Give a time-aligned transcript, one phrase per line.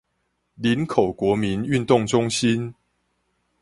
[0.55, 2.73] 林口國民運動中心